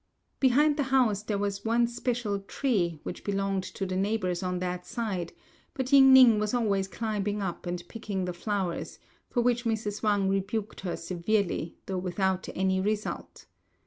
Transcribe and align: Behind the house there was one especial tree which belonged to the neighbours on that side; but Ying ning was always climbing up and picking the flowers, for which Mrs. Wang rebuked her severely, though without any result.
Behind 0.39 0.77
the 0.77 0.81
house 0.89 1.21
there 1.21 1.37
was 1.37 1.63
one 1.63 1.83
especial 1.83 2.39
tree 2.39 2.99
which 3.03 3.23
belonged 3.23 3.61
to 3.61 3.85
the 3.85 3.95
neighbours 3.95 4.41
on 4.41 4.57
that 4.57 4.83
side; 4.83 5.31
but 5.75 5.91
Ying 5.93 6.11
ning 6.11 6.39
was 6.39 6.55
always 6.55 6.87
climbing 6.87 7.39
up 7.39 7.67
and 7.67 7.87
picking 7.87 8.25
the 8.25 8.33
flowers, 8.33 8.97
for 9.29 9.41
which 9.43 9.63
Mrs. 9.63 10.01
Wang 10.01 10.27
rebuked 10.27 10.79
her 10.81 10.97
severely, 10.97 11.77
though 11.85 11.99
without 11.99 12.49
any 12.55 12.79
result. 12.81 13.45